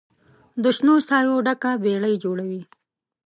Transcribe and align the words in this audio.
د 0.63 0.63
شنو 0.77 0.95
سایو 1.07 1.35
ډکه 1.45 1.71
بیړۍ 1.83 2.15
جوړوي 2.23 2.61